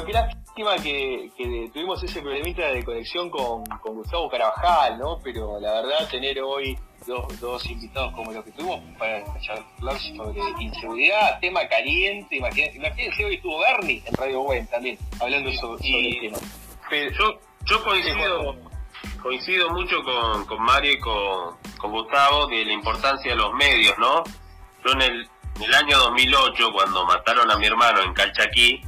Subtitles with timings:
[0.00, 5.18] Bueno, qué lástima que, que tuvimos ese problemita de conexión con, con Gustavo Carabajal, ¿no?
[5.22, 10.40] Pero la verdad, tener hoy dos, dos invitados como los que tuvimos para hablar sobre
[10.60, 16.38] inseguridad, tema caliente, imagínense, hoy estuvo Bernie en Radio Buen también, hablando sobre, el tema.
[16.88, 18.56] Pero yo, yo coincido,
[19.22, 23.98] coincido mucho con, con Mario y con, con Gustavo de la importancia de los medios,
[23.98, 24.24] ¿no?
[24.84, 28.82] Yo en el, en el año 2008, cuando mataron a mi hermano en Calchaquí,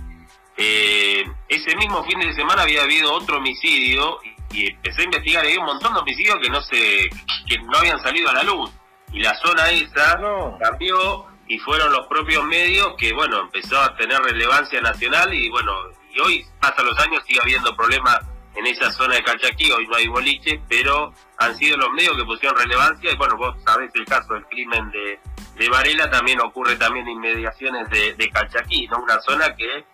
[0.57, 4.19] eh, ese mismo fin de semana había habido otro homicidio
[4.53, 7.09] y, empecé a investigar, había un montón de homicidios que no se,
[7.49, 8.71] que no habían salido a la luz.
[9.13, 10.21] Y la zona esa
[10.61, 15.73] cambió y fueron los propios medios que, bueno, empezó a tener relevancia nacional y, bueno,
[16.11, 18.21] y hoy, hasta los años, sigue habiendo problemas
[18.55, 22.25] en esa zona de Calchaquí, hoy no hay boliche, pero han sido los medios que
[22.25, 25.19] pusieron relevancia y, bueno, vos sabés el caso del crimen de,
[25.57, 28.99] de Varela, también ocurre también en inmediaciones de, de Calchaquí, ¿no?
[29.03, 29.85] Una zona que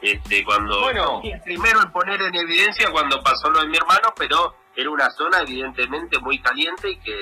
[0.00, 4.54] este, cuando bueno, primero en poner en evidencia cuando pasó lo de mi hermano, pero
[4.76, 7.16] era una zona evidentemente muy caliente y que,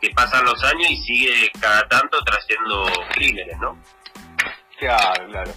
[0.00, 3.76] que pasan los años y sigue cada tanto trayendo crímenes, ¿no?
[4.78, 5.52] Claro, claro.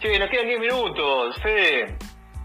[0.00, 1.96] Che, nos quedan 10 minutos, Fede.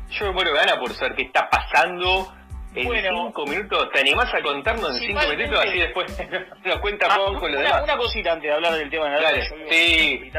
[0.10, 2.34] Yo me muero gana por saber qué está pasando
[2.76, 3.90] en 5 minutos.
[3.92, 5.60] ¿Te animás a contarnos en 5 minutos?
[5.60, 6.18] Así después
[6.66, 7.84] nos cuenta ah, con lo demás.
[7.84, 10.32] Una cosita antes de hablar del tema de la Dale, sí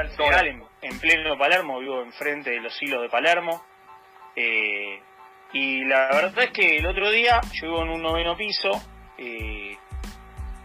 [0.85, 3.65] en pleno Palermo, vivo enfrente de los hilos de Palermo.
[4.37, 5.01] Eh,
[5.53, 8.71] y la verdad es que el otro día, yo vivo en un noveno piso,
[9.17, 9.77] eh,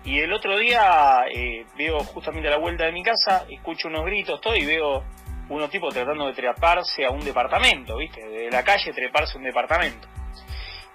[0.03, 4.05] y el otro día eh, veo justamente a la vuelta de mi casa, escucho unos
[4.05, 5.03] gritos, todo, y veo
[5.49, 8.27] unos tipos tratando de treparse a un departamento, ¿viste?
[8.27, 10.07] De la calle treparse a un departamento.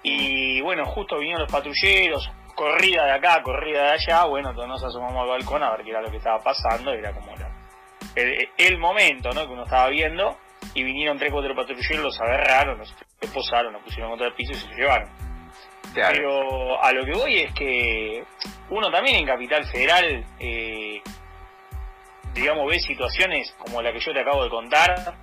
[0.03, 4.83] Y bueno, justo vinieron los patrulleros, corrida de acá, corrida de allá, bueno, todos nos
[4.83, 7.33] asomamos al balcón a ver qué era lo que estaba pasando, era como
[8.15, 9.45] el, momento ¿no?
[9.45, 10.37] que uno estaba viendo
[10.73, 14.55] y vinieron tres cuatro patrulleros, los agarraron, los esposaron, los pusieron contra el piso y
[14.55, 15.09] se los llevaron.
[15.93, 18.23] Pero a lo que voy es que
[18.69, 21.01] uno también en Capital Federal, eh,
[22.33, 25.15] digamos, ve situaciones como la que yo te acabo de contar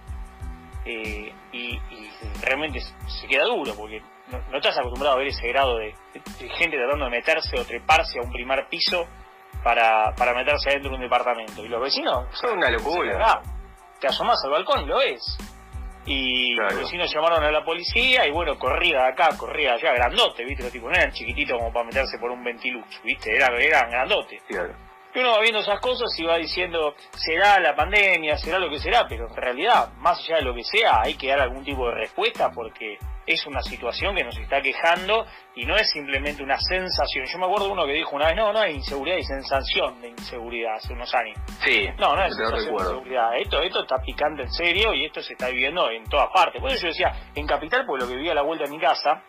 [0.84, 1.78] eh, y,
[2.40, 4.02] realmente se queda duro porque
[4.50, 8.18] no, estás acostumbrado a ver ese grado de, de, gente tratando de meterse o treparse
[8.18, 9.06] a un primer piso
[9.62, 11.64] para, para meterse adentro de un departamento.
[11.64, 12.26] Y los vecinos...
[12.32, 13.40] Son una locura.
[14.00, 15.38] te asomas al balcón y lo ves.
[16.04, 20.44] Y los vecinos llamaron a la policía y bueno, corrida de acá, corrida allá, grandote,
[20.44, 20.64] ¿viste?
[20.64, 23.36] Los tipos no eran chiquititos como para meterse por un ventilucho, ¿viste?
[23.36, 24.42] Era, eran grandote.
[25.14, 28.80] Y uno va viendo esas cosas y va diciendo, será la pandemia, será lo que
[28.80, 31.86] será, pero en realidad, más allá de lo que sea, hay que dar algún tipo
[31.88, 36.58] de respuesta porque es una situación que nos está quejando y no es simplemente una
[36.58, 37.24] sensación.
[37.26, 40.00] Yo me acuerdo de uno que dijo una vez, no, no hay inseguridad, hay sensación
[40.00, 41.38] de inseguridad hace unos años.
[41.64, 41.88] Sí.
[41.98, 43.36] No, no es sensación de inseguridad.
[43.36, 46.60] Esto, esto está picante en serio y esto se está viviendo en todas partes.
[46.60, 48.80] Por eso yo decía, en Capital, por lo que vivía a la vuelta de mi
[48.80, 49.22] casa,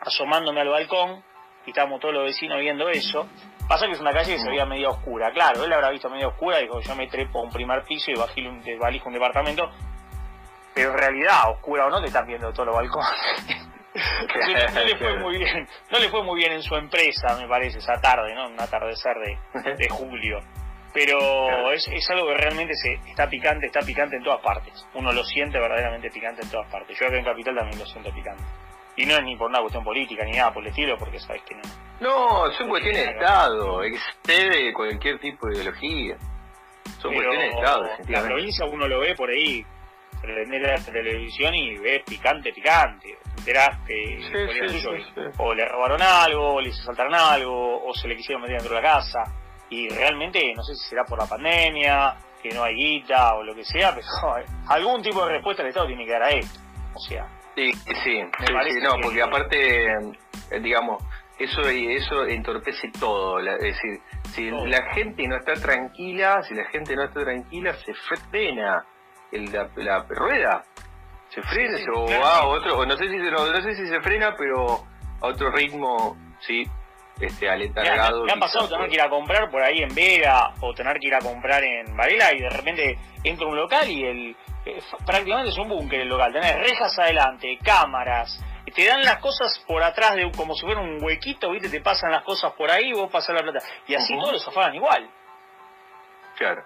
[0.00, 1.22] asomándome al balcón,
[1.66, 3.26] y estábamos todos los vecinos viendo eso,
[3.66, 5.32] pasa que es una calle que se veía media oscura.
[5.32, 8.10] Claro, él habrá visto media oscura y dijo, yo me trepo a un primer piso
[8.10, 9.70] y bajé un, un departamento
[10.74, 13.10] pero en realidad, oscura o no, te están viendo todos los balcones.
[14.74, 17.78] no, le fue muy bien, no le fue muy bien en su empresa, me parece,
[17.78, 18.48] esa tarde, ¿no?
[18.48, 20.40] Un atardecer de, de julio.
[20.92, 24.86] Pero es, es, algo que realmente se está picante, está picante en todas partes.
[24.94, 26.96] Uno lo siente verdaderamente picante en todas partes.
[26.96, 28.44] Yo acá en Capital también lo siento picante.
[28.96, 31.42] Y no es ni por una cuestión política ni nada por el estilo, porque sabes
[31.42, 31.62] que no.
[32.00, 36.16] No, son cuestiones de Estado, excede cualquier tipo de ideología.
[37.00, 39.66] Son cuestiones de Estado, La provincia uno lo ve por ahí,
[40.24, 43.18] prender la televisión y ves picante, picante.
[43.22, 44.20] Te enterás que
[45.38, 48.82] o le robaron algo, o le saltaron algo, o se le quisieron meter dentro de
[48.82, 49.24] la casa.
[49.70, 53.54] Y realmente, no sé si será por la pandemia, que no hay guita o lo
[53.54, 54.06] que sea, pero
[54.68, 56.60] algún tipo de respuesta el Estado tiene que dar a esto.
[56.94, 57.26] O sea.
[57.54, 58.20] Sí, sí, sí,
[58.82, 61.02] no, porque aparte, eh, digamos,
[61.38, 63.38] eso eso entorpece todo.
[63.38, 64.00] es decir,
[64.32, 68.84] si la gente no está tranquila, si la gente no está tranquila, se frena
[69.38, 70.64] la, rueda
[71.28, 74.34] se frena o va a otro no sé si no, no, sé si se frena
[74.36, 74.84] pero
[75.20, 76.64] a otro ritmo sí
[77.20, 80.74] este aletargado me, ha pasado tener que ir a comprar por ahí en Vega o
[80.74, 84.04] tener que ir a comprar en Varela y de repente entro a un local y
[84.04, 84.36] el
[84.66, 86.32] eh, prácticamente es un búnker el local.
[86.32, 88.40] Tenés rejas adelante cámaras
[88.74, 92.10] te dan las cosas por atrás de como si fuera un huequito viste te pasan
[92.10, 93.64] las cosas por ahí vos pasas la plata.
[93.86, 95.08] Y así todos los afagan igual.
[96.36, 96.64] Claro.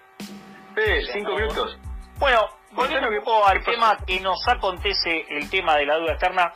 [1.12, 1.78] Cinco minutos.
[2.18, 6.52] Bueno, volviendo un poco al tema que nos acontece el tema de la duda externa,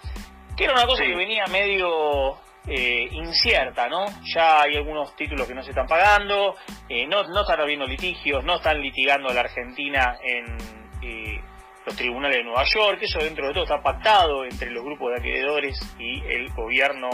[0.57, 2.37] que era una cosa que venía medio
[2.67, 4.07] eh, incierta, ¿no?
[4.35, 6.55] Ya hay algunos títulos que no se están pagando,
[6.89, 10.57] eh, no, no están habiendo litigios, no están litigando a la Argentina en,
[11.03, 11.41] eh,
[11.85, 15.19] los tribunales de Nueva York, eso dentro de todo está pactado entre los grupos de
[15.19, 17.11] acreedores y el gobierno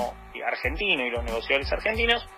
[0.46, 2.28] argentino y los negociadores argentinos.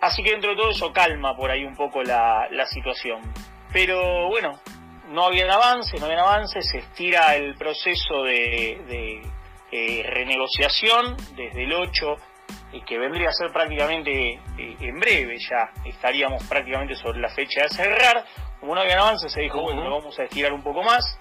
[0.00, 3.20] Así que dentro de todo eso calma por ahí un poco la, situación.
[3.72, 4.60] Pero bueno,
[5.14, 9.22] no había avances, no había avances, se estira el proceso de,
[9.70, 12.16] eh, renegociación desde el 8
[12.72, 17.62] y que vendría a ser prácticamente eh, en breve ya estaríamos prácticamente sobre la fecha
[17.62, 18.24] de cerrar.
[18.58, 21.18] Como no había avances, se dijo, bueno, lo vamos a estirar un poco más.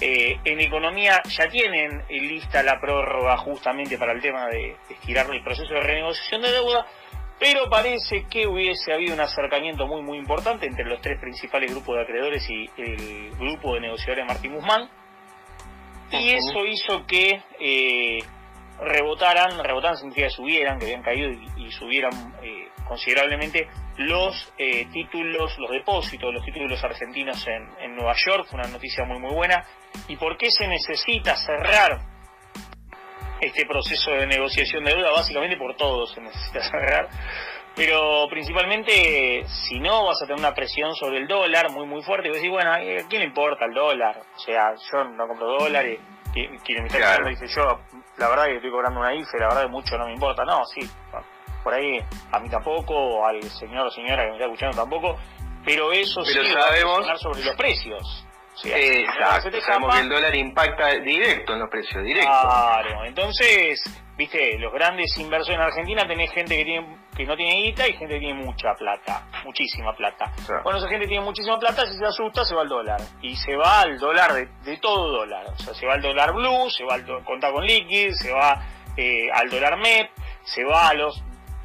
[0.00, 5.42] Eh, en economía ya tienen lista la prórroga justamente para el tema de, estirar el
[5.42, 6.86] proceso de renegociación de deuda,
[7.38, 11.96] pero parece que hubiese habido un acercamiento muy muy importante entre los tres principales grupos
[11.96, 14.88] de acreedores y el grupo de negociadores Martín Guzmán,
[16.10, 18.18] y eso hizo que eh,
[18.80, 25.58] rebotaran, rebotaran significa que subieran, que habían caído y, subieran eh, considerablemente los eh, títulos,
[25.58, 29.64] los depósitos, los títulos argentinos en, en, Nueva York, fue una noticia muy muy buena.
[30.08, 32.15] ¿Y por qué se necesita cerrar
[33.40, 35.12] este proceso de negociación de deuda?
[35.12, 37.08] Básicamente por todo se necesita cerrar,
[37.74, 42.28] pero principalmente si no vas a tener una presión sobre el dólar muy muy fuerte
[42.28, 42.78] y vas a decir, bueno, ¿a
[43.08, 44.20] quién le importa el dólar?
[44.36, 46.00] O sea, yo no compro dólares
[46.64, 47.80] quien me está dice yo,
[48.18, 50.44] la verdad que estoy cobrando una IFE, la verdad que mucho no me importa.
[50.44, 50.88] No, sí,
[51.62, 52.00] por ahí
[52.32, 55.16] a mí tampoco, al señor o señora que me está escuchando tampoco,
[55.64, 57.08] pero eso sí sabemos...
[57.08, 58.25] va sobre los precios.
[58.64, 62.30] Exacto, sabemos que el dólar impacta directo en los precios, directo.
[62.30, 63.82] Claro, entonces,
[64.16, 67.94] viste, los grandes inversores en Argentina tenés gente que tiene que no tiene guita y
[67.94, 70.30] gente que tiene mucha plata, muchísima plata.
[70.62, 73.00] Bueno, esa gente tiene muchísima plata, si se asusta se va al dólar.
[73.22, 75.46] Y se va al dólar de, todo dólar.
[75.46, 78.62] O sea, se va al dólar blue, se va al contar con liquid, se va
[78.96, 80.10] eh, al dólar MEP,
[80.44, 81.22] se va a los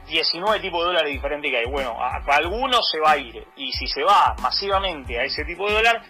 [0.08, 1.66] 19 tipos de dólares diferentes que hay.
[1.66, 3.46] Bueno, a, a algunos se va a ir.
[3.58, 6.02] Y si se va masivamente a ese tipo de dólar,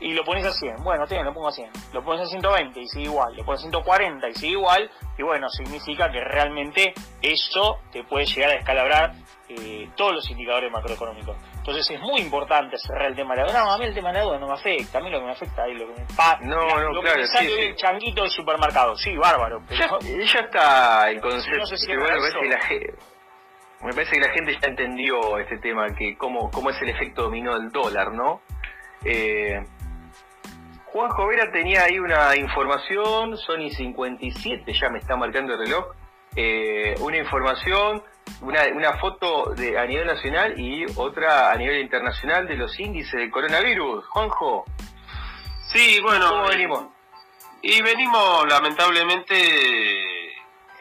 [0.00, 0.82] y lo pones a 100.
[0.82, 1.70] Bueno, tiene, lo pongo a 100.
[1.92, 3.34] Lo pones a 120 y sigue igual.
[3.36, 4.90] Lo pones a 140 y sigue igual.
[5.16, 9.14] Y bueno, significa que realmente eso te puede llegar a descalabrar
[9.48, 11.36] eh, todos los indicadores macroeconómicos.
[11.56, 13.64] Entonces es muy importante cerrar el tema de la deuda.
[13.64, 14.98] No, a mí el tema de la deuda no me afecta.
[14.98, 17.16] A mí lo que me afecta es lo que me pa No, no, lo claro,
[17.16, 18.96] que me sale el changuito del supermercado.
[18.96, 19.62] Sí, bárbaro.
[19.68, 21.58] Pero ya, está el concepto.
[21.58, 22.58] No sé si bueno, me, la,
[23.82, 27.22] me parece que la gente ya entendió este tema, que cómo, cómo es el efecto
[27.22, 28.40] dominó del dólar, ¿no?
[29.04, 29.62] Eh,
[30.96, 35.88] Juanjo Vera tenía ahí una información, Sony 57, ya me está marcando el reloj,
[36.34, 38.02] eh, una información,
[38.40, 43.12] una, una foto de, a nivel nacional y otra a nivel internacional de los índices
[43.12, 44.06] del coronavirus.
[44.06, 44.64] Juanjo.
[45.70, 46.30] Sí, bueno.
[46.30, 46.86] ¿Cómo venimos?
[47.60, 49.36] Y venimos lamentablemente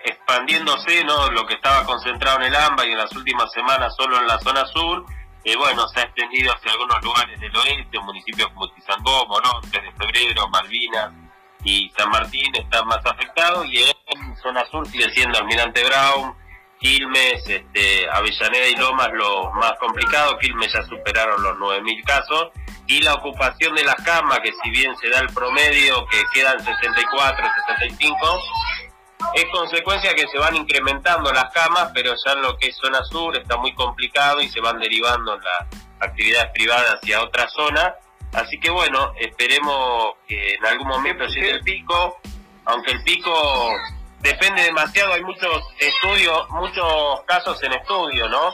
[0.06, 1.30] expandiéndose, ¿no?
[1.32, 4.40] Lo que estaba concentrado en el AMBA y en las últimas semanas solo en la
[4.40, 5.06] zona sur
[5.54, 9.92] bueno, se ha extendido hacia algunos lugares del oeste, municipios como Tizangó, Morón, 3 de
[9.92, 11.14] Febrero, Malvinas
[11.64, 16.36] y San Martín están más afectados y en zona sur sigue siendo Almirante Brown,
[16.80, 22.50] Quilmes, este, Avellaneda y Lomas los más complicados, Quilmes ya superaron los 9.000 casos.
[22.88, 26.64] Y la ocupación de las camas, que si bien se da el promedio que quedan
[26.64, 28.40] 64, 65,
[29.34, 33.04] es consecuencia que se van incrementando las camas, pero ya en lo que es zona
[33.04, 35.68] sur está muy complicado y se van derivando las
[36.00, 37.96] actividades privadas hacia otra zona.
[38.34, 42.20] Así que bueno, esperemos que en algún momento llegue el pico,
[42.66, 43.74] aunque el pico
[44.20, 48.52] depende demasiado, hay muchos estudios, muchos casos en estudio, ¿no?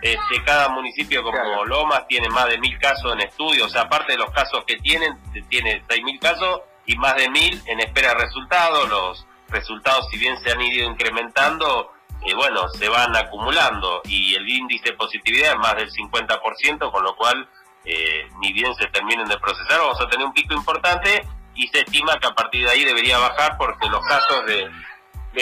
[0.00, 4.12] Este, cada municipio como Lomas tiene más de mil casos en estudio, o sea, aparte
[4.12, 8.10] de los casos que tienen, tiene seis mil casos y más de mil en espera
[8.10, 11.92] de resultados, los resultados, si bien se han ido incrementando,
[12.26, 14.02] eh, bueno, se van acumulando.
[14.04, 17.48] Y el índice de positividad es más del 50%, con lo cual,
[17.84, 21.26] eh, ni bien se terminen de procesar, vamos a tener un pico importante.
[21.54, 24.70] Y se estima que a partir de ahí debería bajar porque los casos de,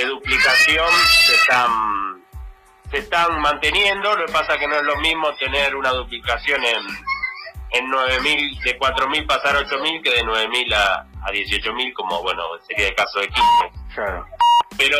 [0.07, 0.87] duplicación
[1.27, 2.23] se están
[2.91, 6.87] se están manteniendo, lo que pasa que no es lo mismo tener una duplicación en,
[7.71, 12.42] en 9.000, de 4.000 pasar a 8.000 que de 9.000 a, a 18.000 como bueno
[12.66, 14.26] sería el caso de Quilmes.
[14.78, 14.99] Pero,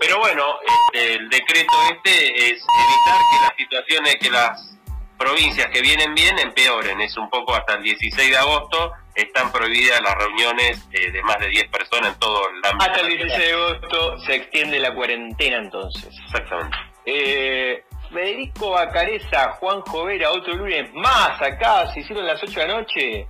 [0.00, 4.74] pero bueno, este, el decreto este es evitar que las situaciones, que las
[5.18, 7.00] provincias que vienen bien empeoren.
[7.00, 11.38] Es un poco hasta el 16 de agosto están prohibidas las reuniones eh, de más
[11.38, 12.90] de 10 personas en todo el ámbito.
[12.90, 16.14] Hasta el 16 de agosto se extiende la cuarentena entonces.
[16.26, 16.76] Exactamente.
[17.06, 22.74] Eh, Federico Bacareza, Juan Jovera, otro lunes más acá, se hicieron las 8 de la
[22.74, 23.28] noche.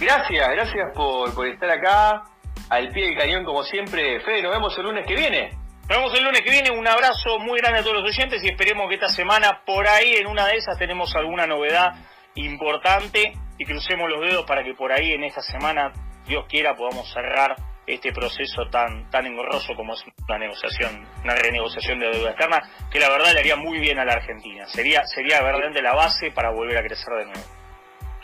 [0.00, 2.24] Gracias, gracias por, por estar acá
[2.68, 4.20] al pie del cañón como siempre.
[4.20, 5.50] Fede, nos vemos el lunes que viene.
[5.88, 6.70] Nos vemos el lunes que viene.
[6.70, 10.14] Un abrazo muy grande a todos los oyentes y esperemos que esta semana, por ahí,
[10.14, 11.94] en una de esas, tenemos alguna novedad
[12.34, 15.92] importante y crucemos los dedos para que por ahí en esta semana
[16.26, 17.56] Dios quiera podamos cerrar
[17.86, 23.00] este proceso tan tan engorroso como es una negociación, una renegociación de deuda externa, que
[23.00, 24.66] la verdad le haría muy bien a la Argentina.
[24.66, 27.61] Sería sería verdaderamente la base para volver a crecer de nuevo.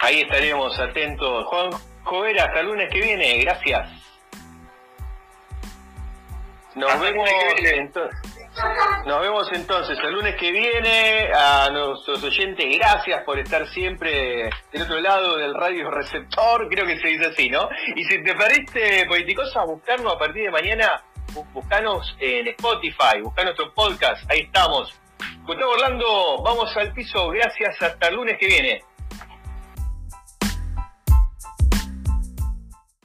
[0.01, 1.45] Ahí estaremos atentos.
[1.47, 1.71] Juan
[2.05, 3.39] Jovera, hasta el lunes que viene.
[3.45, 3.91] Gracias.
[6.75, 7.29] Nos vemos
[7.61, 8.39] entonces.
[9.07, 11.31] Nos vemos entonces el lunes que viene.
[11.35, 16.99] A nuestros oyentes, gracias por estar siempre del otro lado del radio receptor, creo que
[16.99, 17.69] se dice así, ¿no?
[17.97, 21.03] Y si te perdiste Politicosa, buscarnos a partir de mañana,
[21.53, 24.93] buscanos en Spotify, busca nuestro podcast, ahí estamos.
[25.45, 28.83] Gustavo Orlando, vamos al piso, gracias, hasta el lunes que viene.